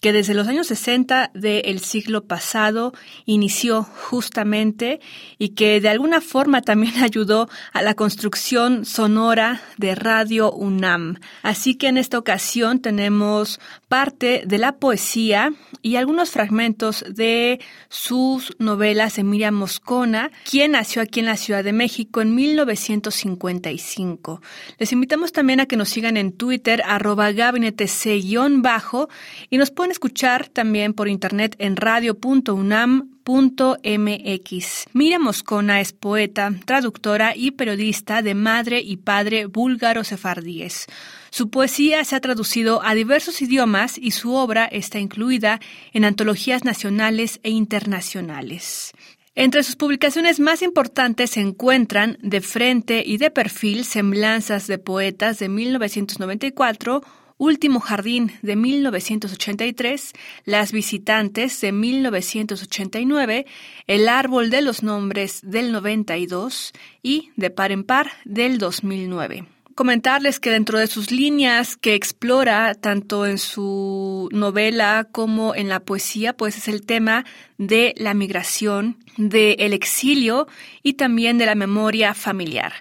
que 0.00 0.12
desde 0.12 0.34
los 0.34 0.46
años 0.46 0.68
60 0.68 1.32
del 1.34 1.80
siglo 1.80 2.24
pasado 2.24 2.92
inició 3.24 3.82
justamente 3.82 5.00
y 5.38 5.50
que 5.50 5.80
de 5.80 5.88
alguna 5.88 6.20
forma 6.20 6.62
también 6.62 6.98
ayudó 7.02 7.48
a 7.72 7.82
la 7.82 7.94
construcción 7.94 8.84
sonora 8.84 9.60
de 9.76 9.94
Radio 9.94 10.52
UNAM. 10.52 11.18
Así 11.42 11.74
que 11.74 11.88
en 11.88 11.98
esta 11.98 12.18
ocasión 12.18 12.80
tenemos 12.80 13.60
parte 13.88 14.42
de 14.46 14.58
la 14.58 14.76
poesía 14.76 15.52
y 15.82 15.96
algunos 15.96 16.30
fragmentos 16.30 17.04
de 17.08 17.58
sus 17.88 18.54
novelas 18.58 19.18
Emilia 19.18 19.50
Moscona, 19.50 20.30
quien 20.48 20.70
nació 20.72 21.02
aquí 21.02 21.20
en 21.20 21.26
la 21.26 21.36
Ciudad 21.36 21.64
de 21.64 21.72
México 21.72 22.20
en 22.20 22.34
1955. 22.34 24.42
Les 24.78 24.92
invitamos 24.92 25.32
también 25.32 25.60
a 25.60 25.66
que 25.66 25.76
nos 25.76 25.88
sigan 25.88 26.16
en 26.16 26.32
Twitter, 26.32 26.82
arroba 26.84 27.30
gabinetec-bajo, 27.32 29.08
y 29.50 29.58
nos 29.58 29.70
pueden 29.70 29.92
escuchar 29.92 30.48
también 30.48 30.94
por 30.94 31.08
internet 31.08 31.54
en 31.58 31.76
radio.unam 31.76 33.18
MX. 33.28 34.86
Moscona 35.20 35.80
es 35.80 35.92
poeta, 35.92 36.50
traductora 36.64 37.36
y 37.36 37.50
periodista 37.50 38.22
de 38.22 38.34
madre 38.34 38.80
y 38.80 38.96
padre 38.96 39.46
búlgaro-sefardíes. 39.46 40.86
Su 41.30 41.50
poesía 41.50 42.04
se 42.04 42.16
ha 42.16 42.20
traducido 42.20 42.82
a 42.84 42.94
diversos 42.94 43.42
idiomas 43.42 43.98
y 43.98 44.12
su 44.12 44.34
obra 44.34 44.66
está 44.66 44.98
incluida 44.98 45.60
en 45.92 46.04
antologías 46.04 46.64
nacionales 46.64 47.40
e 47.42 47.50
internacionales. 47.50 48.92
Entre 49.34 49.62
sus 49.62 49.76
publicaciones 49.76 50.40
más 50.40 50.62
importantes 50.62 51.30
se 51.30 51.40
encuentran 51.40 52.18
De 52.20 52.40
frente 52.40 53.04
y 53.06 53.18
de 53.18 53.30
perfil, 53.30 53.84
Semblanzas 53.84 54.66
de 54.66 54.78
Poetas 54.78 55.38
de 55.38 55.48
1994, 55.48 57.02
Último 57.36 57.78
Jardín 57.78 58.32
de 58.42 58.56
1983, 58.56 60.12
Las 60.44 60.72
Visitantes 60.72 61.60
de 61.60 61.70
1989, 61.70 63.46
El 63.86 64.08
Árbol 64.08 64.50
de 64.50 64.60
los 64.60 64.82
Nombres 64.82 65.38
del 65.44 65.70
92 65.70 66.72
y 67.00 67.30
De 67.36 67.50
Par 67.50 67.70
en 67.70 67.84
Par 67.84 68.10
del 68.24 68.58
2009 68.58 69.46
comentarles 69.78 70.40
que 70.40 70.50
dentro 70.50 70.80
de 70.80 70.88
sus 70.88 71.12
líneas 71.12 71.76
que 71.76 71.94
explora 71.94 72.74
tanto 72.74 73.26
en 73.26 73.38
su 73.38 74.28
novela 74.32 75.06
como 75.12 75.54
en 75.54 75.68
la 75.68 75.78
poesía, 75.78 76.32
pues 76.32 76.56
es 76.56 76.66
el 76.66 76.84
tema 76.84 77.24
de 77.58 77.94
la 77.96 78.12
migración, 78.12 78.96
del 79.16 79.72
exilio 79.72 80.48
y 80.82 80.94
también 80.94 81.38
de 81.38 81.46
la 81.46 81.54
memoria 81.54 82.12
familiar. 82.14 82.72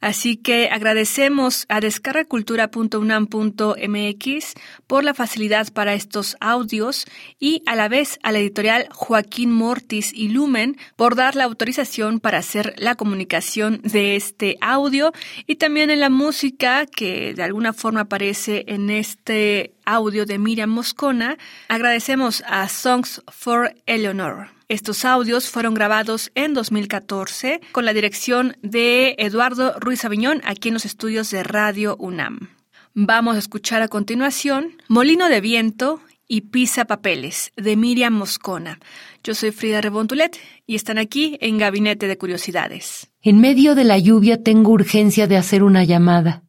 Así 0.00 0.36
que 0.36 0.70
agradecemos 0.70 1.66
a 1.70 1.80
descargacultura.unam.mx 1.80 4.54
por 4.86 5.04
la 5.04 5.14
facilidad 5.14 5.72
para 5.72 5.94
estos 5.94 6.36
audios 6.38 7.06
y 7.40 7.62
a 7.66 7.76
la 7.76 7.88
vez 7.88 8.18
a 8.22 8.32
la 8.32 8.40
editorial 8.40 8.88
Joaquín 8.92 9.50
Mortis 9.50 10.12
y 10.12 10.28
Lumen 10.28 10.76
por 10.96 11.16
dar 11.16 11.34
la 11.34 11.44
autorización 11.44 12.20
para 12.20 12.36
hacer 12.38 12.74
la 12.76 12.94
comunicación 12.94 13.80
de 13.82 14.16
este 14.16 14.58
audio 14.60 15.12
y 15.46 15.54
también 15.56 15.88
en 15.88 16.00
la 16.00 16.10
música 16.10 16.45
que 16.52 17.34
de 17.34 17.42
alguna 17.42 17.72
forma 17.72 18.02
aparece 18.02 18.64
en 18.68 18.90
este 18.90 19.74
audio 19.84 20.26
de 20.26 20.38
Miriam 20.38 20.70
Moscona. 20.70 21.38
Agradecemos 21.68 22.42
a 22.46 22.68
Songs 22.68 23.22
for 23.28 23.74
Eleanor. 23.86 24.48
Estos 24.68 25.04
audios 25.04 25.48
fueron 25.48 25.74
grabados 25.74 26.30
en 26.34 26.54
2014 26.54 27.60
con 27.72 27.84
la 27.84 27.92
dirección 27.92 28.56
de 28.62 29.14
Eduardo 29.18 29.74
Ruiz 29.78 30.04
Aviñón 30.04 30.40
aquí 30.44 30.68
en 30.68 30.74
los 30.74 30.84
estudios 30.84 31.30
de 31.30 31.42
Radio 31.42 31.96
UNAM. 31.98 32.50
Vamos 32.94 33.36
a 33.36 33.38
escuchar 33.38 33.82
a 33.82 33.88
continuación 33.88 34.76
Molino 34.88 35.28
de 35.28 35.40
Viento 35.40 36.00
y 36.28 36.42
Pisa 36.42 36.86
Papeles 36.86 37.52
de 37.56 37.76
Miriam 37.76 38.14
Moscona. 38.14 38.80
Yo 39.22 39.34
soy 39.34 39.52
Frida 39.52 39.80
Rebontulet 39.80 40.38
y 40.66 40.74
están 40.74 40.98
aquí 40.98 41.38
en 41.40 41.58
Gabinete 41.58 42.08
de 42.08 42.18
Curiosidades. 42.18 43.08
En 43.28 43.40
medio 43.40 43.74
de 43.74 43.82
la 43.82 43.98
lluvia 43.98 44.40
tengo 44.40 44.70
urgencia 44.70 45.26
de 45.26 45.36
hacer 45.36 45.64
una 45.64 45.82
llamada. 45.82 46.44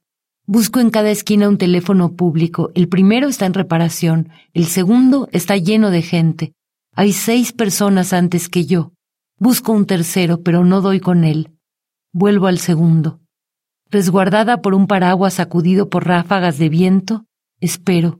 Busco 0.46 0.80
en 0.80 0.92
cada 0.92 1.10
esquina 1.10 1.50
un 1.50 1.58
teléfono 1.58 2.14
público. 2.14 2.70
El 2.76 2.88
primero 2.88 3.28
está 3.30 3.48
en 3.48 3.56
reparación, 3.56 4.30
el 4.54 4.68
segundo 4.68 5.28
está 5.32 5.58
lleno 5.58 5.90
de 5.90 6.04
gente. 6.04 6.54
Hay 6.94 7.14
seis 7.14 7.52
personas 7.52 8.14
antes 8.14 8.48
que 8.48 8.68
yo. 8.68 8.94
Busco 9.40 9.72
un 9.72 9.88
tercero, 9.88 10.44
pero 10.44 10.66
no 10.66 10.82
doy 10.82 11.00
con 11.00 11.24
él. 11.24 11.50
Vuelvo 12.14 12.46
al 12.46 12.60
segundo. 12.60 13.22
Resguardada 13.90 14.62
por 14.62 14.76
un 14.76 14.86
paraguas 14.86 15.34
sacudido 15.34 15.90
por 15.90 16.06
ráfagas 16.06 16.60
de 16.60 16.70
viento, 16.70 17.26
espero. 17.60 18.20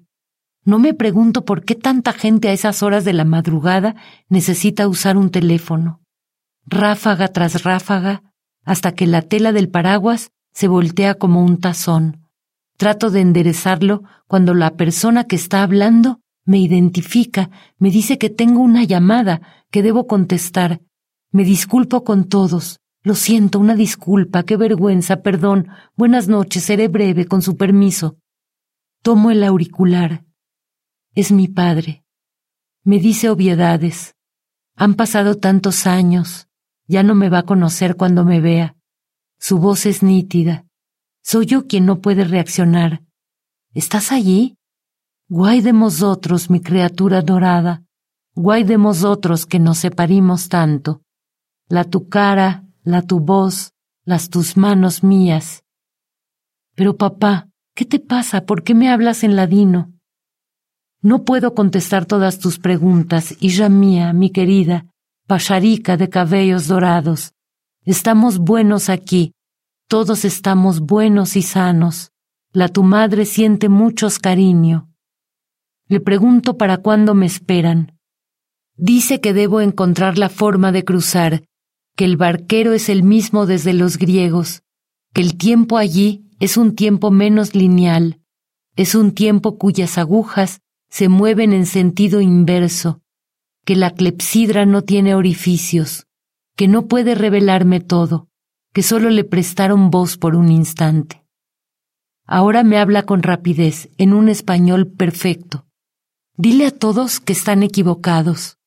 No 0.66 0.80
me 0.80 0.96
pregunto 0.96 1.46
por 1.46 1.64
qué 1.64 1.76
tanta 1.76 2.12
gente 2.12 2.50
a 2.50 2.54
esas 2.54 2.82
horas 2.82 3.06
de 3.06 3.14
la 3.14 3.24
madrugada 3.24 3.96
necesita 4.30 4.88
usar 4.88 5.16
un 5.16 5.30
teléfono. 5.30 6.02
Ráfaga 6.66 7.28
tras 7.28 7.62
ráfaga, 7.62 8.24
hasta 8.68 8.92
que 8.92 9.08
la 9.08 9.22
tela 9.22 9.54
del 9.54 9.70
paraguas 9.70 10.32
se 10.54 10.68
voltea 10.68 11.16
como 11.16 11.42
un 11.42 11.60
tazón. 11.60 12.28
Trato 12.76 13.10
de 13.10 13.22
enderezarlo 13.22 14.04
cuando 14.28 14.54
la 14.54 14.76
persona 14.76 15.24
que 15.24 15.38
está 15.38 15.64
hablando 15.64 16.20
me 16.44 16.60
identifica, 16.60 17.50
me 17.78 17.92
dice 17.92 18.18
que 18.18 18.30
tengo 18.30 18.60
una 18.60 18.84
llamada, 18.84 19.42
que 19.72 19.82
debo 19.82 20.06
contestar. 20.06 20.82
Me 21.32 21.46
disculpo 21.46 22.04
con 22.04 22.26
todos. 22.26 22.80
Lo 23.04 23.16
siento, 23.16 23.58
una 23.60 23.74
disculpa, 23.74 24.44
qué 24.44 24.58
vergüenza, 24.58 25.22
perdón. 25.22 25.70
Buenas 25.96 26.28
noches, 26.28 26.66
seré 26.66 26.90
breve, 26.90 27.26
con 27.26 27.42
su 27.42 27.56
permiso. 27.56 28.18
Tomo 29.02 29.32
el 29.32 29.46
auricular. 29.46 30.26
Es 31.16 31.32
mi 31.32 31.48
padre. 31.48 32.04
Me 32.84 33.00
dice 33.00 33.30
obviedades. 33.30 34.16
Han 34.76 34.96
pasado 34.96 35.36
tantos 35.36 35.88
años. 35.88 36.47
Ya 36.88 37.04
no 37.04 37.16
me 37.16 37.30
va 37.30 37.40
a 37.40 37.44
conocer 37.44 37.96
cuando 37.96 38.24
me 38.24 38.42
vea. 38.42 38.76
Su 39.40 39.60
voz 39.60 39.86
es 39.86 40.04
nítida. 40.04 40.66
Soy 41.22 41.46
yo 41.46 41.68
quien 41.68 41.86
no 41.86 42.00
puede 42.00 42.24
reaccionar. 42.24 43.04
¿Estás 43.74 44.12
allí? 44.12 44.58
Guay 45.30 45.62
de 45.62 45.74
nosotros, 45.74 46.50
mi 46.50 46.62
criatura 46.62 47.22
dorada, 47.22 47.84
guay 48.34 48.64
de 48.64 48.78
nosotros 48.78 49.46
que 49.46 49.60
nos 49.60 49.80
separimos 49.80 50.48
tanto. 50.48 51.02
La 51.68 51.84
tu 51.84 52.08
cara, 52.08 52.64
la 52.84 53.02
tu 53.02 53.20
voz, 53.20 53.74
las 54.06 54.30
tus 54.30 54.56
manos 54.56 55.04
mías. 55.04 55.66
Pero 56.76 56.96
papá, 56.96 57.50
¿qué 57.76 57.84
te 57.84 58.00
pasa? 58.00 58.46
¿Por 58.46 58.64
qué 58.64 58.74
me 58.74 58.90
hablas 58.90 59.26
en 59.26 59.36
ladino? 59.36 59.92
No 61.02 61.26
puedo 61.26 61.54
contestar 61.54 62.06
todas 62.06 62.40
tus 62.40 62.58
preguntas, 62.58 63.36
hija 63.42 63.68
mía, 63.68 64.14
mi 64.14 64.30
querida, 64.30 64.86
pacharica 65.28 65.98
de 65.98 66.10
cabellos 66.10 66.68
dorados. 66.68 67.34
Estamos 67.84 68.38
buenos 68.38 68.88
aquí, 68.88 69.34
todos 69.90 70.24
estamos 70.24 70.80
buenos 70.80 71.36
y 71.36 71.42
sanos. 71.42 72.12
La 72.54 72.70
tu 72.70 72.82
madre 72.84 73.26
siente 73.26 73.68
muchos 73.68 74.20
cariño. 74.20 74.90
Le 75.90 76.00
pregunto 76.00 76.58
para 76.58 76.78
cuándo 76.78 77.14
me 77.14 77.26
esperan. 77.26 78.00
Dice 78.78 79.20
que 79.20 79.34
debo 79.34 79.60
encontrar 79.60 80.18
la 80.18 80.30
forma 80.30 80.72
de 80.72 80.86
cruzar, 80.86 81.44
que 81.98 82.06
el 82.06 82.16
barquero 82.16 82.72
es 82.72 82.88
el 82.88 83.04
mismo 83.04 83.46
desde 83.46 83.74
los 83.74 83.98
griegos, 83.98 84.64
que 85.14 85.22
el 85.22 85.38
tiempo 85.38 85.78
allí 85.78 86.26
es 86.40 86.56
un 86.56 86.74
tiempo 86.74 87.12
menos 87.12 87.54
lineal, 87.54 88.22
es 88.78 88.96
un 88.96 89.12
tiempo 89.14 89.58
cuyas 89.58 89.98
agujas 89.98 90.62
se 90.90 91.10
mueven 91.10 91.52
en 91.52 91.66
sentido 91.66 92.22
inverso, 92.22 93.02
que 93.68 93.76
la 93.76 93.92
clepsidra 93.92 94.66
no 94.66 94.84
tiene 94.84 95.14
orificios, 95.14 96.08
que 96.56 96.70
no 96.70 96.88
puede 96.88 97.16
revelarme 97.16 97.82
todo, 97.82 98.30
que 98.72 98.82
solo 98.82 99.10
le 99.10 99.26
prestaron 99.26 99.90
voz 99.90 100.18
por 100.18 100.38
un 100.38 100.50
instante. 100.50 101.26
Ahora 102.26 102.64
me 102.64 102.78
habla 102.78 103.04
con 103.04 103.24
rapidez, 103.24 103.90
en 103.98 104.14
un 104.14 104.30
español 104.30 104.88
perfecto. 104.88 105.66
Dile 106.38 106.68
a 106.68 106.72
todos 106.72 107.20
que 107.20 107.34
están 107.34 107.62
equivocados. 107.62 108.58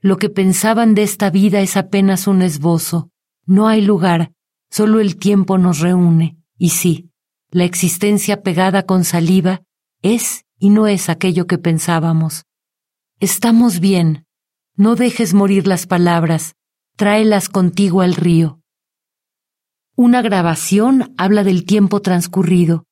Lo 0.00 0.16
que 0.16 0.30
pensaban 0.30 0.94
de 0.94 1.02
esta 1.02 1.30
vida 1.30 1.60
es 1.60 1.76
apenas 1.76 2.28
un 2.28 2.42
esbozo. 2.42 3.10
No 3.46 3.66
hay 3.66 3.80
lugar, 3.80 4.30
solo 4.70 5.00
el 5.00 5.16
tiempo 5.16 5.58
nos 5.58 5.80
reúne. 5.80 6.38
Y 6.56 6.70
sí, 6.70 7.10
la 7.50 7.64
existencia 7.64 8.42
pegada 8.42 8.84
con 8.84 9.02
saliva 9.02 9.62
es 10.02 10.44
y 10.60 10.70
no 10.70 10.86
es 10.86 11.08
aquello 11.08 11.48
que 11.48 11.58
pensábamos. 11.58 12.44
Estamos 13.22 13.80
bien. 13.80 14.24
No 14.76 14.96
dejes 14.96 15.34
morir 15.34 15.66
las 15.66 15.86
palabras. 15.86 16.54
Tráelas 16.96 17.50
contigo 17.50 18.00
al 18.00 18.14
río. 18.14 18.62
Una 19.94 20.22
grabación 20.22 21.12
habla 21.18 21.44
del 21.44 21.66
tiempo 21.66 22.00
transcurrido. 22.00 22.86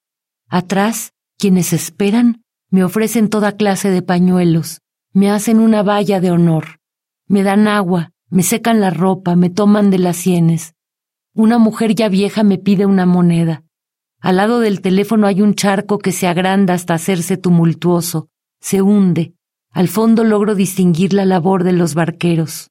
Atrás, 0.46 1.14
quienes 1.38 1.72
esperan, 1.72 2.44
me 2.69 2.84
ofrecen 2.84 3.30
toda 3.30 3.52
clase 3.56 3.88
de 3.88 4.02
pañuelos, 4.02 4.82
me 5.14 5.30
hacen 5.30 5.60
una 5.60 5.82
valla 5.82 6.20
de 6.20 6.30
honor, 6.30 6.78
me 7.26 7.42
dan 7.42 7.66
agua, 7.66 8.12
me 8.28 8.42
secan 8.42 8.80
la 8.80 8.90
ropa, 8.90 9.34
me 9.34 9.48
toman 9.48 9.90
de 9.90 9.98
las 9.98 10.19
sienes. 10.19 10.75
Una 11.32 11.56
mujer 11.56 11.94
ya 11.94 12.10
vieja 12.10 12.42
me 12.42 12.58
pide 12.58 12.84
una 12.84 13.06
moneda. 13.06 13.64
Al 14.20 14.36
lado 14.36 14.60
del 14.60 14.82
teléfono 14.82 15.26
hay 15.26 15.40
un 15.40 15.54
charco 15.54 15.98
que 15.98 16.12
se 16.12 16.26
agranda 16.26 16.75
hasta 16.75 16.92
hacerse 16.92 17.38
tumultuoso, 17.38 18.28
se 18.60 18.82
hunde. 18.82 19.38
Al 19.70 19.88
fondo 19.88 20.24
logro 20.24 20.54
distinguir 20.54 21.12
la 21.12 21.24
labor 21.24 21.62
de 21.62 21.72
los 21.72 21.94
barqueros. 21.94 22.70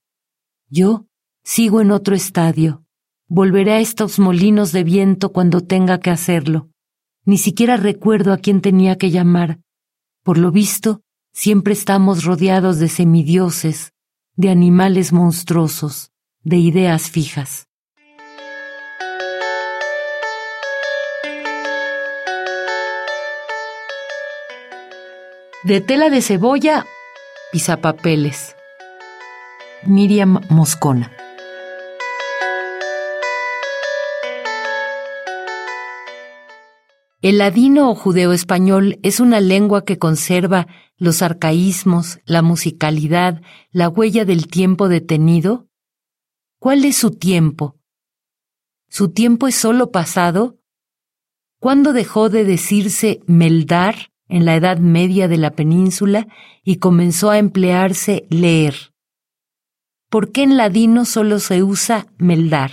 Yo 0.69 1.05
sigo 1.43 1.81
en 1.81 1.91
otro 1.91 2.15
estadio. 2.15 2.83
Volveré 3.27 3.73
a 3.73 3.79
estos 3.79 4.19
molinos 4.19 4.71
de 4.71 4.83
viento 4.83 5.31
cuando 5.31 5.61
tenga 5.61 5.99
que 5.99 6.09
hacerlo. 6.09 6.69
Ni 7.25 7.37
siquiera 7.37 7.77
recuerdo 7.77 8.33
a 8.33 8.37
quién 8.37 8.61
tenía 8.61 8.97
que 8.97 9.11
llamar. 9.11 9.59
Por 10.23 10.37
lo 10.37 10.51
visto, 10.51 11.01
siempre 11.33 11.73
estamos 11.73 12.23
rodeados 12.23 12.79
de 12.79 12.89
semidioses, 12.89 13.93
de 14.35 14.49
animales 14.49 15.13
monstruosos, 15.13 16.11
de 16.43 16.57
ideas 16.57 17.09
fijas. 17.09 17.66
De 25.63 25.81
tela 25.81 26.11
de 26.11 26.21
cebolla, 26.21 26.85
pisapapeles. 27.51 28.55
Miriam 29.83 30.39
Moscona. 30.49 31.11
El 37.23 37.39
ladino 37.39 37.89
o 37.89 37.95
judeo-español 37.95 38.99
es 39.01 39.19
una 39.19 39.39
lengua 39.39 39.83
que 39.83 39.97
conserva 39.97 40.67
los 40.95 41.23
arcaísmos, 41.23 42.19
la 42.25 42.43
musicalidad, 42.43 43.41
la 43.71 43.89
huella 43.89 44.25
del 44.25 44.45
tiempo 44.45 44.87
detenido. 44.87 45.67
¿Cuál 46.59 46.85
es 46.85 46.97
su 46.97 47.09
tiempo? 47.09 47.79
¿Su 48.89 49.09
tiempo 49.09 49.47
es 49.47 49.55
solo 49.55 49.89
pasado? 49.89 50.59
¿Cuándo 51.59 51.93
dejó 51.93 52.29
de 52.29 52.45
decirse 52.45 53.21
meldar 53.25 54.11
en 54.29 54.45
la 54.45 54.55
Edad 54.55 54.77
Media 54.77 55.27
de 55.27 55.37
la 55.37 55.51
península 55.51 56.27
y 56.63 56.77
comenzó 56.77 57.29
a 57.29 57.37
emplearse 57.37 58.27
leer? 58.29 58.93
¿Por 60.09 60.31
qué 60.31 60.43
en 60.43 60.57
ladino 60.57 61.05
solo 61.05 61.39
se 61.39 61.63
usa 61.63 62.07
meldar? 62.17 62.71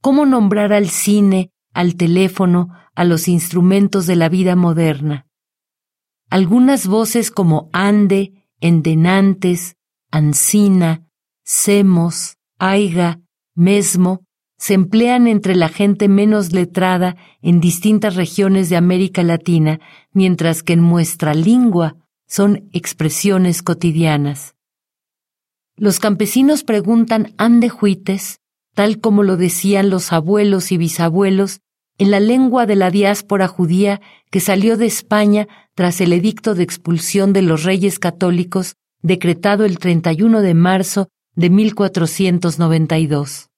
¿Cómo 0.00 0.26
nombrar 0.26 0.72
al 0.72 0.88
cine, 0.88 1.50
al 1.72 1.96
teléfono, 1.96 2.68
a 2.94 3.04
los 3.04 3.28
instrumentos 3.28 4.06
de 4.06 4.16
la 4.16 4.28
vida 4.28 4.56
moderna. 4.56 5.26
Algunas 6.30 6.86
voces 6.86 7.30
como 7.30 7.68
ande, 7.72 8.48
endenantes, 8.60 9.76
ansina, 10.10 11.06
semos, 11.44 12.38
aiga, 12.58 13.20
mesmo, 13.54 14.24
se 14.62 14.74
emplean 14.74 15.26
entre 15.26 15.56
la 15.56 15.68
gente 15.68 16.06
menos 16.06 16.52
letrada 16.52 17.16
en 17.42 17.58
distintas 17.58 18.14
regiones 18.14 18.68
de 18.68 18.76
América 18.76 19.24
Latina, 19.24 19.80
mientras 20.12 20.62
que 20.62 20.74
en 20.74 20.88
nuestra 20.88 21.34
lengua 21.34 21.96
son 22.28 22.68
expresiones 22.72 23.60
cotidianas. 23.64 24.54
Los 25.76 25.98
campesinos 25.98 26.62
preguntan 26.62 27.34
ande 27.38 27.70
juites, 27.70 28.38
tal 28.72 29.00
como 29.00 29.24
lo 29.24 29.36
decían 29.36 29.90
los 29.90 30.12
abuelos 30.12 30.70
y 30.70 30.76
bisabuelos 30.76 31.58
en 31.98 32.12
la 32.12 32.20
lengua 32.20 32.64
de 32.64 32.76
la 32.76 32.92
diáspora 32.92 33.48
judía 33.48 34.00
que 34.30 34.38
salió 34.38 34.76
de 34.76 34.86
España 34.86 35.48
tras 35.74 36.00
el 36.00 36.12
edicto 36.12 36.54
de 36.54 36.62
expulsión 36.62 37.32
de 37.32 37.42
los 37.42 37.64
reyes 37.64 37.98
católicos 37.98 38.76
decretado 39.02 39.64
el 39.64 39.80
31 39.80 40.40
de 40.40 40.54
marzo 40.54 41.08
de 41.34 41.50
1492. 41.50 43.48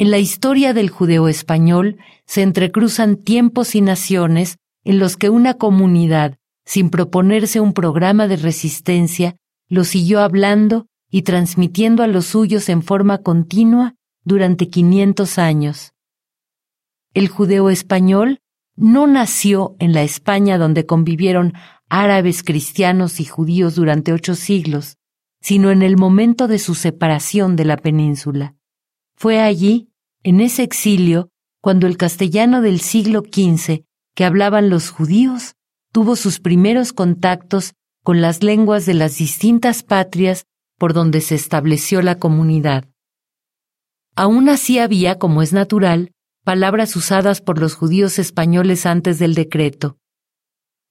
En 0.00 0.10
la 0.10 0.16
historia 0.16 0.72
del 0.72 0.88
judeo 0.88 1.28
español 1.28 1.98
se 2.24 2.40
entrecruzan 2.40 3.16
tiempos 3.16 3.74
y 3.74 3.82
naciones 3.82 4.56
en 4.82 4.98
los 4.98 5.18
que 5.18 5.28
una 5.28 5.58
comunidad, 5.58 6.38
sin 6.64 6.88
proponerse 6.88 7.60
un 7.60 7.74
programa 7.74 8.26
de 8.26 8.36
resistencia, 8.36 9.36
lo 9.68 9.84
siguió 9.84 10.20
hablando 10.20 10.86
y 11.10 11.20
transmitiendo 11.20 12.02
a 12.02 12.06
los 12.06 12.24
suyos 12.24 12.70
en 12.70 12.82
forma 12.82 13.18
continua 13.18 13.94
durante 14.24 14.70
500 14.70 15.38
años. 15.38 15.92
El 17.12 17.28
judeo 17.28 17.68
español 17.68 18.40
no 18.76 19.06
nació 19.06 19.76
en 19.80 19.92
la 19.92 20.00
España 20.00 20.56
donde 20.56 20.86
convivieron 20.86 21.52
árabes, 21.90 22.42
cristianos 22.42 23.20
y 23.20 23.26
judíos 23.26 23.74
durante 23.74 24.14
ocho 24.14 24.34
siglos, 24.34 24.96
sino 25.42 25.70
en 25.70 25.82
el 25.82 25.98
momento 25.98 26.48
de 26.48 26.58
su 26.58 26.74
separación 26.74 27.54
de 27.54 27.66
la 27.66 27.76
península. 27.76 28.56
Fue 29.14 29.38
allí, 29.38 29.89
en 30.22 30.40
ese 30.40 30.62
exilio, 30.62 31.30
cuando 31.60 31.86
el 31.86 31.96
castellano 31.96 32.60
del 32.62 32.80
siglo 32.80 33.22
XV, 33.22 33.84
que 34.14 34.24
hablaban 34.24 34.70
los 34.70 34.90
judíos, 34.90 35.54
tuvo 35.92 36.16
sus 36.16 36.40
primeros 36.40 36.92
contactos 36.92 37.74
con 38.02 38.20
las 38.20 38.42
lenguas 38.42 38.86
de 38.86 38.94
las 38.94 39.18
distintas 39.18 39.82
patrias 39.82 40.46
por 40.78 40.94
donde 40.94 41.20
se 41.20 41.34
estableció 41.34 42.02
la 42.02 42.18
comunidad. 42.18 42.86
Aún 44.16 44.48
así 44.48 44.78
había, 44.78 45.18
como 45.18 45.42
es 45.42 45.52
natural, 45.52 46.12
palabras 46.44 46.96
usadas 46.96 47.40
por 47.40 47.58
los 47.58 47.74
judíos 47.74 48.18
españoles 48.18 48.86
antes 48.86 49.18
del 49.18 49.34
decreto. 49.34 49.98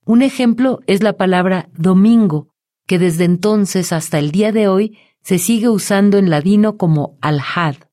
Un 0.05 0.21
ejemplo 0.21 0.79
es 0.87 1.03
la 1.03 1.17
palabra 1.17 1.69
domingo, 1.73 2.49
que 2.87 2.97
desde 2.97 3.25
entonces 3.25 3.91
hasta 3.91 4.17
el 4.19 4.31
día 4.31 4.51
de 4.51 4.67
hoy 4.67 4.97
se 5.21 5.37
sigue 5.37 5.69
usando 5.69 6.17
en 6.17 6.29
ladino 6.29 6.77
como 6.77 7.17
al-had. 7.21 7.88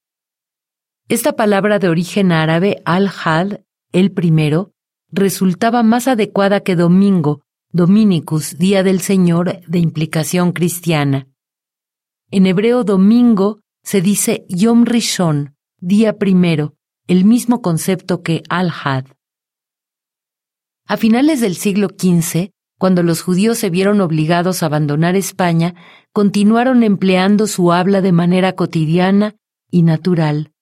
Esta 1.09 1.35
palabra 1.35 1.79
de 1.79 1.89
origen 1.89 2.33
árabe, 2.33 2.83
al-had, 2.85 3.61
el 3.93 4.11
primero, 4.11 4.73
resultaba 5.13 5.85
más 5.85 6.09
adecuada 6.09 6.61
que 6.61 6.75
domingo, 6.75 7.43
dominicus, 7.71 8.59
día 8.59 8.83
del 8.83 9.01
Señor, 9.01 9.61
de 9.69 9.79
implicación 9.79 10.51
cristiana. 10.51 11.29
En 12.33 12.47
hebreo 12.47 12.83
domingo 12.83 13.61
se 13.85 14.01
dice 14.01 14.47
Yom 14.49 14.85
Rishon, 14.85 15.55
día 15.79 16.19
primero, 16.19 16.75
el 17.07 17.25
mismo 17.25 17.63
concepto 17.63 18.25
que 18.25 18.43
al-Had. 18.49 19.05
A 20.89 20.97
finales 20.97 21.41
del 21.41 21.55
siglo 21.55 21.87
XV, 21.89 22.51
cuando 22.79 23.05
los 23.05 23.23
judíos 23.23 23.59
se 23.59 23.71
vieron 23.71 24.01
obligados 24.01 24.65
a 24.65 24.67
abandonar 24.67 25.15
España, 25.15 25.77
continuaron 26.13 26.83
empleando 26.83 27.47
su 27.47 27.73
habla 27.73 28.01
de 28.01 28.11
manera 28.11 28.55
cotidiana 28.55 29.37
y 29.71 29.83
natural. 29.83 30.53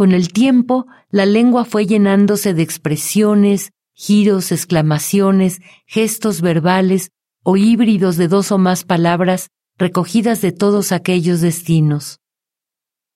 Con 0.00 0.12
el 0.12 0.32
tiempo, 0.32 0.86
la 1.10 1.26
lengua 1.26 1.66
fue 1.66 1.84
llenándose 1.84 2.54
de 2.54 2.62
expresiones, 2.62 3.72
giros, 3.92 4.50
exclamaciones, 4.50 5.60
gestos 5.84 6.40
verbales 6.40 7.10
o 7.42 7.58
híbridos 7.58 8.16
de 8.16 8.26
dos 8.26 8.50
o 8.50 8.56
más 8.56 8.84
palabras 8.84 9.50
recogidas 9.76 10.40
de 10.40 10.52
todos 10.52 10.92
aquellos 10.92 11.42
destinos. 11.42 12.18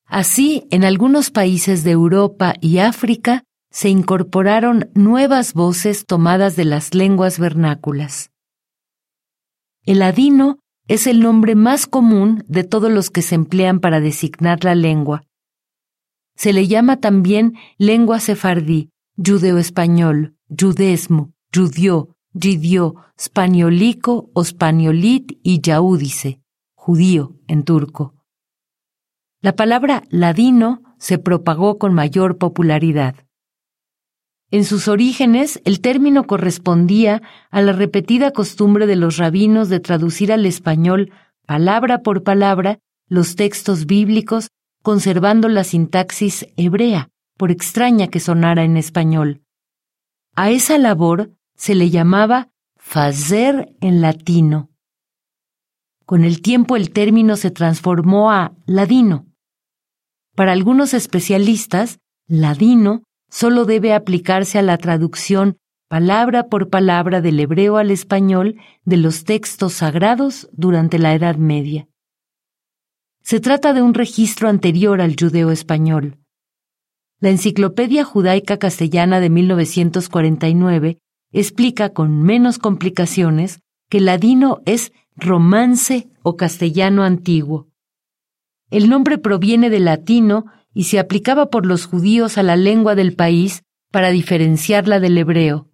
Así, 0.05 0.67
en 0.71 0.85
algunos 0.85 1.31
países 1.31 1.85
de 1.85 1.93
Europa 1.93 2.53
y 2.61 2.81
África 2.81 3.45
se 3.71 3.89
incorporaron 3.89 4.91
nuevas 4.93 5.55
voces 5.55 6.05
tomadas 6.05 6.55
de 6.55 6.67
las 6.67 6.93
lenguas 6.93 7.39
vernáculas. 7.39 8.31
El 9.87 10.01
ladino 10.01 10.59
es 10.87 11.07
el 11.07 11.21
nombre 11.21 11.55
más 11.55 11.87
común 11.87 12.45
de 12.47 12.63
todos 12.63 12.93
los 12.93 13.09
que 13.09 13.23
se 13.23 13.37
emplean 13.37 13.81
para 13.81 14.01
designar 14.01 14.65
la 14.65 14.75
lengua. 14.75 15.25
Se 16.37 16.53
le 16.53 16.67
llama 16.67 16.99
también 16.99 17.55
lengua 17.79 18.21
sefardí, 18.21 18.91
judeo-español, 19.17 20.37
judesmo, 20.49 21.33
judió, 21.55 22.15
Gidio, 22.39 22.97
Spaniolico 23.19 24.31
o 24.35 24.45
Spaniolit 24.45 25.39
y 25.45 25.61
Yaúdice, 25.61 26.41
judío 26.75 27.37
en 27.47 27.63
turco. 27.63 28.15
La 29.41 29.55
palabra 29.55 30.03
ladino 30.11 30.83
se 30.99 31.19
propagó 31.19 31.79
con 31.79 31.95
mayor 31.95 32.39
popularidad. 32.39 33.15
En 34.51 34.65
sus 34.65 34.89
orígenes, 34.89 35.61
el 35.65 35.81
término 35.81 36.27
correspondía 36.27 37.23
a 37.51 37.63
la 37.63 37.73
repetida 37.73 38.33
costumbre 38.33 38.87
de 38.87 38.97
los 38.97 39.17
rabinos 39.17 39.69
de 39.69 39.81
traducir 39.81 40.33
al 40.33 40.47
español, 40.47 41.13
palabra 41.47 42.03
por 42.03 42.23
palabra, 42.23 42.79
los 43.09 43.37
textos 43.37 43.87
bíblicos, 43.87 44.49
conservando 44.85 45.49
la 45.49 45.65
sintaxis 45.65 46.47
hebrea, 46.59 47.09
por 47.39 47.51
extraña 47.51 48.09
que 48.09 48.21
sonara 48.21 48.65
en 48.65 48.77
español. 48.77 49.41
A 50.37 50.51
esa 50.51 50.77
labor 50.77 51.33
se 51.57 51.75
le 51.75 51.89
llamaba 51.89 52.51
fazer 52.77 53.75
en 53.81 54.03
latino. 54.03 54.69
Con 56.05 56.23
el 56.23 56.43
tiempo 56.43 56.77
el 56.77 56.91
término 56.91 57.37
se 57.37 57.51
transformó 57.51 58.31
a 58.31 58.53
ladino. 58.67 59.27
Para 60.37 60.53
algunos 60.53 60.93
especialistas, 60.93 61.99
ladino 62.29 63.05
solo 63.31 63.65
debe 63.65 63.95
aplicarse 63.95 64.59
a 64.59 64.63
la 64.63 64.77
traducción 64.77 65.57
palabra 65.89 66.49
por 66.49 66.69
palabra 66.69 67.23
del 67.23 67.41
hebreo 67.41 67.79
al 67.79 67.91
español 67.91 68.57
de 68.85 68.99
los 68.99 69.25
textos 69.25 69.73
sagrados 69.73 70.47
durante 70.53 70.99
la 70.99 71.15
Edad 71.15 71.37
Media. 71.37 71.89
Se 73.25 73.41
trata 73.41 73.73
de 73.73 73.81
un 73.81 73.95
registro 73.95 74.51
anterior 74.51 75.01
al 75.01 75.17
judeo 75.19 75.51
español. 75.51 76.19
La 77.21 77.31
Enciclopedia 77.31 78.05
Judaica 78.05 78.59
Castellana 78.59 79.19
de 79.19 79.31
1949 79.31 80.99
explica 81.33 81.89
con 81.89 82.23
menos 82.23 82.59
complicaciones 82.59 83.61
que 83.89 84.01
ladino 84.01 84.61
es 84.67 84.93
romance 85.17 86.11
o 86.23 86.37
castellano 86.37 87.03
antiguo. 87.03 87.71
El 88.69 88.91
nombre 88.91 89.17
proviene 89.17 89.71
del 89.71 89.87
latino 89.87 90.45
y 90.75 90.85
se 90.85 90.99
aplicaba 90.99 91.49
por 91.49 91.65
los 91.65 91.87
judíos 91.87 92.37
a 92.37 92.43
la 92.43 92.57
lengua 92.57 92.95
del 92.95 93.15
país 93.15 93.63
para 93.91 94.11
diferenciarla 94.11 95.01
del 95.01 95.17
hebreo. 95.17 95.71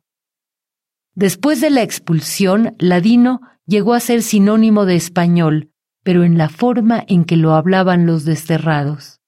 Después 1.16 1.60
de 1.60 1.70
la 1.70 1.82
expulsión, 1.82 2.76
ladino 2.78 3.40
llegó 3.66 3.94
a 3.94 4.00
ser 4.00 4.22
sinónimo 4.22 4.84
de 4.84 4.94
español, 4.94 5.69
pero 6.02 6.24
en 6.24 6.38
la 6.38 6.48
forma 6.48 7.04
en 7.06 7.24
que 7.24 7.36
lo 7.36 7.54
hablaban 7.54 8.06
los 8.06 8.24
desterrados. 8.24 9.20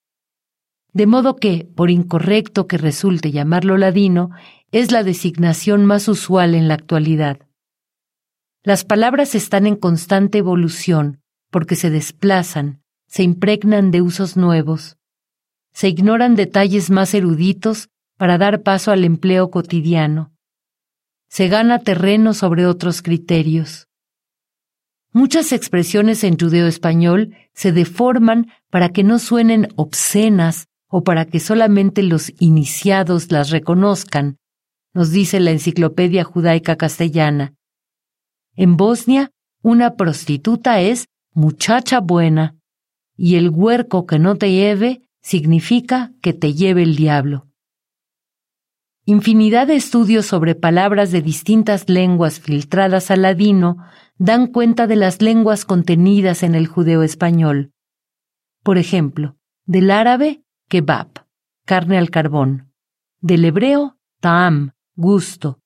De 0.92 1.06
modo 1.06 1.36
que, 1.36 1.68
por 1.74 1.90
incorrecto 1.90 2.66
que 2.66 2.78
resulte 2.78 3.30
llamarlo 3.30 3.78
ladino, 3.78 4.30
es 4.72 4.90
la 4.92 5.02
designación 5.02 5.84
más 5.84 6.08
usual 6.08 6.54
en 6.54 6.68
la 6.68 6.74
actualidad. 6.74 7.38
Las 8.62 8.84
palabras 8.84 9.34
están 9.34 9.66
en 9.66 9.76
constante 9.76 10.38
evolución 10.38 11.20
porque 11.50 11.76
se 11.76 11.90
desplazan, 11.90 12.82
se 13.06 13.22
impregnan 13.22 13.90
de 13.90 14.00
usos 14.00 14.36
nuevos, 14.36 14.96
se 15.72 15.88
ignoran 15.88 16.36
detalles 16.36 16.90
más 16.90 17.14
eruditos 17.14 17.88
para 18.16 18.38
dar 18.38 18.62
paso 18.62 18.92
al 18.92 19.04
empleo 19.04 19.50
cotidiano. 19.50 20.32
Se 21.28 21.48
gana 21.48 21.78
terreno 21.78 22.34
sobre 22.34 22.66
otros 22.66 23.02
criterios. 23.02 23.88
Muchas 25.12 25.52
expresiones 25.52 26.24
en 26.24 26.38
judeo 26.38 26.66
español 26.66 27.36
se 27.52 27.70
deforman 27.70 28.50
para 28.70 28.88
que 28.88 29.04
no 29.04 29.18
suenen 29.18 29.68
obscenas 29.76 30.68
o 30.88 31.04
para 31.04 31.26
que 31.26 31.38
solamente 31.38 32.02
los 32.02 32.32
iniciados 32.38 33.30
las 33.30 33.50
reconozcan, 33.50 34.38
nos 34.94 35.10
dice 35.10 35.40
la 35.40 35.50
Enciclopedia 35.50 36.24
Judaica 36.24 36.76
Castellana. 36.76 37.54
En 38.56 38.76
Bosnia, 38.76 39.30
una 39.62 39.96
prostituta 39.96 40.80
es 40.80 41.08
muchacha 41.34 42.00
buena, 42.00 42.56
y 43.16 43.36
el 43.36 43.50
huerco 43.50 44.06
que 44.06 44.18
no 44.18 44.36
te 44.36 44.50
lleve 44.50 45.02
significa 45.22 46.12
que 46.20 46.32
te 46.32 46.54
lleve 46.54 46.82
el 46.82 46.96
diablo. 46.96 47.48
Infinidad 49.04 49.66
de 49.66 49.74
estudios 49.74 50.26
sobre 50.26 50.54
palabras 50.54 51.10
de 51.10 51.22
distintas 51.22 51.88
lenguas 51.88 52.38
filtradas 52.38 53.10
al 53.10 53.22
ladino 53.22 53.78
dan 54.16 54.46
cuenta 54.46 54.86
de 54.86 54.94
las 54.94 55.20
lenguas 55.20 55.64
contenidas 55.64 56.44
en 56.44 56.54
el 56.54 56.68
judeo 56.68 57.02
español. 57.02 57.72
Por 58.62 58.78
ejemplo, 58.78 59.36
del 59.66 59.90
árabe, 59.90 60.44
kebab, 60.68 61.26
carne 61.64 61.98
al 61.98 62.10
carbón, 62.10 62.72
del 63.20 63.44
hebreo, 63.44 63.98
ta'am, 64.20 64.70
gusto, 64.94 65.58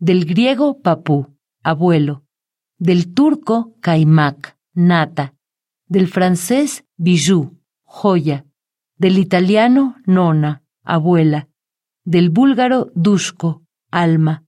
del 0.00 0.24
griego, 0.24 0.80
papú, 0.80 1.36
abuelo, 1.62 2.24
del 2.78 3.14
turco, 3.14 3.76
kaimak, 3.80 4.56
nata, 4.74 5.34
del 5.86 6.08
francés, 6.08 6.84
bijou, 6.96 7.56
joya, 7.84 8.46
del 8.96 9.18
italiano 9.18 9.94
nona, 10.06 10.64
abuela, 10.82 11.49
del 12.04 12.30
búlgaro 12.30 12.90
dushko, 12.94 13.62
alma. 13.90 14.44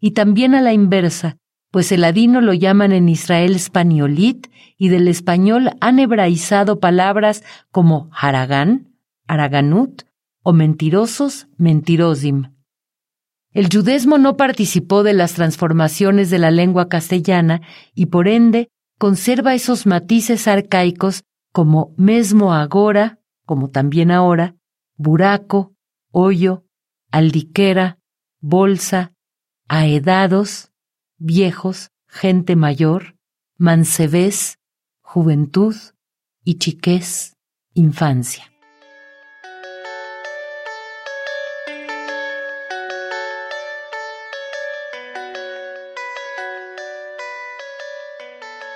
Y 0.00 0.12
también 0.12 0.54
a 0.54 0.60
la 0.60 0.72
inversa, 0.72 1.38
pues 1.70 1.90
el 1.92 2.02
ladino 2.02 2.40
lo 2.40 2.52
llaman 2.52 2.92
en 2.92 3.08
Israel 3.08 3.58
spaniolit 3.58 4.46
y 4.78 4.88
del 4.88 5.08
español 5.08 5.72
han 5.80 5.98
hebraizado 5.98 6.78
palabras 6.78 7.42
como 7.70 8.10
haragán, 8.12 8.94
araganut 9.26 10.02
o 10.42 10.52
mentirosos, 10.52 11.48
mentirosim. 11.56 12.54
El 13.52 13.68
judesmo 13.72 14.18
no 14.18 14.36
participó 14.36 15.02
de 15.02 15.14
las 15.14 15.34
transformaciones 15.34 16.28
de 16.30 16.38
la 16.38 16.50
lengua 16.50 16.88
castellana 16.88 17.62
y 17.94 18.06
por 18.06 18.28
ende 18.28 18.68
conserva 18.98 19.54
esos 19.54 19.86
matices 19.86 20.48
arcaicos 20.48 21.22
como 21.52 21.94
mesmo 21.96 22.52
agora, 22.52 23.20
como 23.46 23.70
también 23.70 24.10
ahora, 24.10 24.56
buraco, 24.96 25.73
hoyo, 26.14 26.64
aldiquera, 27.10 27.98
bolsa, 28.40 29.12
aedados, 29.68 30.72
viejos, 31.18 31.90
gente 32.06 32.54
mayor, 32.54 33.16
mancebés, 33.58 34.58
juventud 35.02 35.74
y 36.44 36.58
chiquez, 36.58 37.36
infancia. 37.74 38.53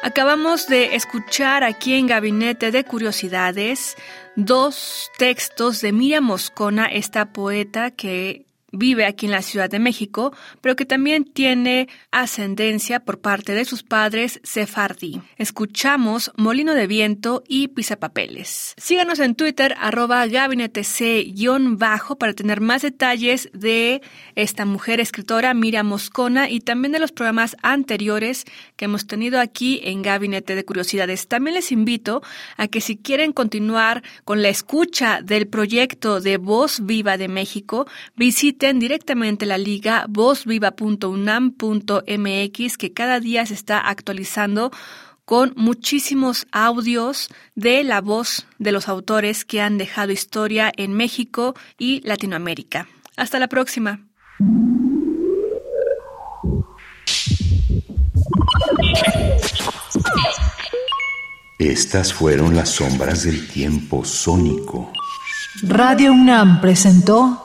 Acabamos 0.03 0.69
de 0.69 0.95
escuchar 0.95 1.65
aquí 1.65 1.95
en 1.95 2.07
Gabinete 2.07 2.71
de 2.71 2.85
Curiosidades 2.85 3.97
dos 4.37 5.11
textos 5.19 5.81
de 5.81 5.93
Miriam 5.93 6.25
Moscona, 6.25 6.87
esta 6.87 7.33
poeta 7.33 7.91
que 7.91 8.48
vive 8.73 9.07
aquí 9.07 9.27
en 9.27 9.33
la 9.33 9.43
Ciudad 9.43 9.71
de 9.71 9.79
México, 9.79 10.33
pero 10.61 10.77
que 10.77 10.85
también 10.85 11.25
tiene 11.25 11.89
ascendencia 12.11 13.01
por 13.01 13.21
parte 13.21 13.55
de 13.55 13.65
sus 13.65 13.83
padres 13.83 14.41
sefardí. 14.43 15.21
Escuchamos 15.37 16.33
Molino 16.37 16.75
de 16.75 16.87
Viento 16.87 17.43
y 17.49 17.69
Pisapapeles. 17.69 18.75
Síganos 18.77 19.21
en 19.21 19.35
Twitter, 19.35 19.75
arroba 19.79 20.27
gabinetec-bajo 20.27 22.17
para 22.19 22.33
tener 22.33 22.61
más 22.61 22.83
detalles 22.83 23.49
de 23.53 24.03
esta 24.35 24.65
mujer 24.65 25.01
escritora 25.01 25.55
Mira 25.55 25.83
Moscona 25.83 26.51
y 26.51 26.61
también 26.61 26.93
de 26.93 26.99
los 26.99 27.13
programas 27.13 27.57
anteriores 27.63 28.45
que 28.77 28.85
hemos 28.85 29.07
tenido 29.07 29.41
aquí 29.41 29.81
en 29.85 30.03
Gabinete 30.03 30.55
de 30.55 30.65
Curiosidades. 30.65 31.29
También 31.29 31.55
les 31.55 31.73
invito 31.73 32.23
a 32.57 32.69
que 32.69 32.81
si 32.81 32.97
quieren 32.97 33.33
continuar 33.33 34.03
con 34.25 34.43
la 34.43 34.49
escucha 34.49 35.21
del 35.23 35.49
proyecto 35.49 36.21
de 36.21 36.37
Voz 36.37 36.85
Viva 36.85 37.17
de 37.17 37.29
México, 37.29 37.87
visiten 38.59 38.81
directamente 38.81 39.47
la 39.47 39.57
liga 39.57 40.07
vozviva.unam.mx 40.09 42.77
que 42.77 42.93
cada 42.93 43.21
día 43.21 43.47
se 43.47 43.55
está 43.55 43.79
actualizando 43.79 44.73
con 45.25 45.53
muchísimos 45.55 46.49
audios 46.51 47.29
de 47.55 47.85
la 47.85 48.01
voz 48.01 48.49
de 48.59 48.73
los 48.73 48.89
autores 48.89 49.45
que 49.45 49.61
han 49.61 49.79
dejado 49.79 50.11
historia 50.11 50.73
en 50.77 50.95
México 50.95 51.55
y 51.79 52.01
Latinoamérica. 52.01 52.89
Hasta 53.17 53.39
la 53.39 53.47
próxima. 53.47 54.01
Estas 61.61 62.13
fueron 62.13 62.57
las 62.57 62.71
sombras 62.71 63.23
del 63.23 63.47
tiempo 63.47 64.05
sónico. 64.05 64.91
Radio 65.63 66.13
UNAM 66.13 66.61
presentó 66.61 67.45